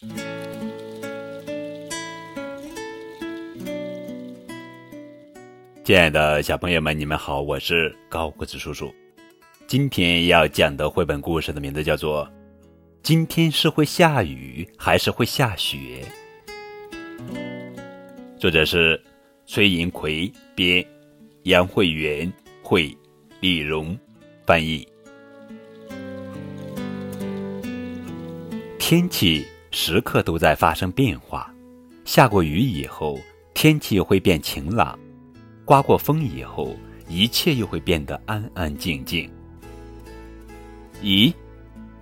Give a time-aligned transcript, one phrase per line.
[0.00, 0.08] 亲
[5.98, 8.94] 爱的小朋友们，你们好，我是高个子叔叔。
[9.66, 12.24] 今天要讲的绘本故事的名字叫做
[13.02, 16.06] 《今天是会下雨还是会下雪》，
[18.38, 19.02] 作者是
[19.46, 20.86] 崔银奎编，
[21.42, 22.96] 杨慧媛绘，
[23.40, 23.98] 李荣
[24.46, 24.86] 翻译。
[28.78, 29.44] 天气
[29.80, 31.48] 时刻都在发生变化，
[32.04, 33.16] 下过雨以后，
[33.54, 34.98] 天气会变晴朗。
[35.64, 36.74] 刮过风以后，
[37.06, 39.30] 一切又会变得安安静静。
[41.00, 41.32] 咦，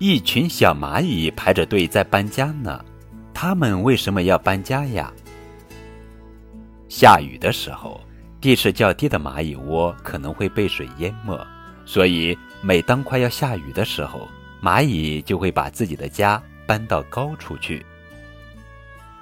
[0.00, 2.84] 一群小蚂蚁排着队在搬家呢。
[3.32, 5.12] 它们为什么要搬家呀？
[6.88, 8.00] 下雨的时候，
[8.40, 11.38] 地势较低的蚂蚁窝可能会被水淹没，
[11.86, 14.28] 所以每当快要下雨的时候，
[14.60, 17.84] 蚂蚁就会把自己的家搬到高处去。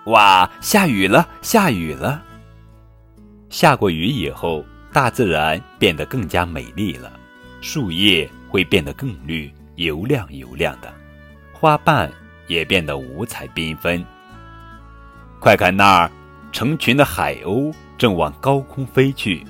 [0.05, 2.23] 哇，下雨了，下雨了！
[3.49, 7.11] 下过雨以后，大自然变得更加美丽了，
[7.63, 10.93] 树叶会变得更绿，油亮油亮的，
[11.51, 12.13] 花瓣
[12.49, 14.05] 也变得五彩缤纷。
[15.41, 16.11] 快看那儿，
[16.53, 19.43] 成群的海鸥正往高空飞去，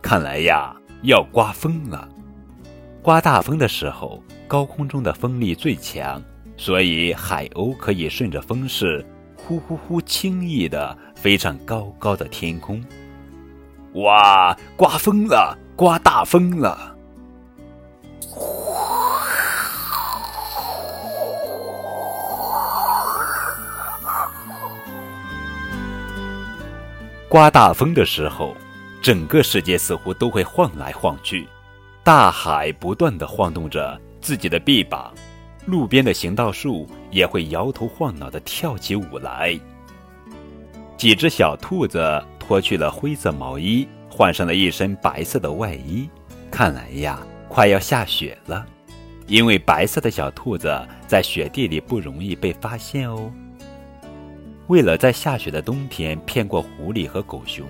[0.00, 2.08] 看来呀，要刮风了。
[3.02, 6.22] 刮大风的时候，高空中的风力最强，
[6.58, 9.06] 所以海鸥可以顺着风势，
[9.36, 12.84] 呼呼呼，轻易地飞上高高的天空。
[13.94, 14.54] 哇！
[14.76, 16.94] 刮风了，刮大风了！
[27.28, 28.56] 刮大风的时候，
[29.00, 31.46] 整个世界似乎都会晃来晃去，
[32.02, 35.12] 大海不断的晃动着自己的臂膀，
[35.68, 39.56] 路边的行道树也会摇头晃脑的跳起舞来。
[40.96, 42.00] 几只小兔子。
[42.48, 46.08] 脱去了灰色毛衣，换上了一身白色的外衣。
[46.50, 48.64] 看来呀，快要下雪了。
[49.26, 50.74] 因为白色的小兔子
[51.06, 53.30] 在雪地里不容易被发现哦。
[54.68, 57.66] 为了在下雪的冬天骗过狐狸和狗熊，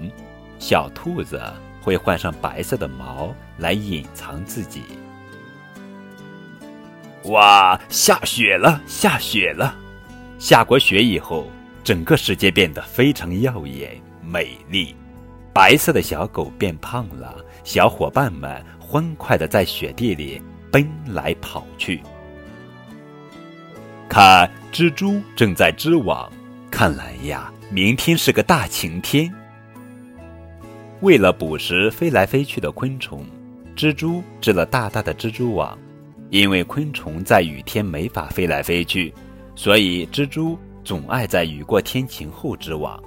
[0.60, 1.42] 小兔子
[1.82, 4.82] 会换上白色的毛来隐藏自己。
[7.28, 9.74] 哇，下雪了，下雪了！
[10.38, 11.50] 下过雪以后，
[11.84, 14.00] 整个世界变得非常耀眼。
[14.22, 14.94] 美丽，
[15.52, 20.40] 白色的小狗变胖了，小伙伴们欢快的在雪地里
[20.70, 22.00] 奔来跑去。
[24.08, 26.30] 看，蜘蛛正在织网，
[26.70, 29.32] 看来呀，明天是个大晴天。
[31.00, 33.24] 为了捕食飞来飞去的昆虫，
[33.76, 35.78] 蜘蛛织了大大的蜘蛛网。
[36.30, 39.12] 因为昆虫在雨天没法飞来飞去，
[39.54, 43.02] 所以蜘蛛总爱在雨过天晴后织网。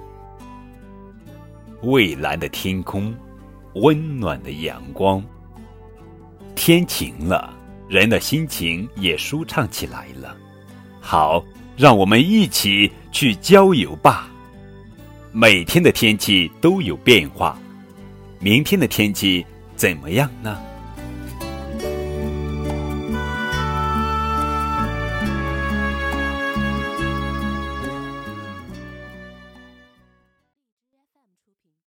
[1.82, 3.14] 蔚蓝的天空，
[3.74, 5.22] 温暖的阳光。
[6.54, 7.56] 天晴了，
[7.88, 10.36] 人的心情也舒畅起来了。
[11.00, 11.44] 好，
[11.76, 14.28] 让我们一起去郊游吧。
[15.32, 17.58] 每天的天气都有变化，
[18.38, 19.44] 明天的天气
[19.74, 20.60] 怎么样呢？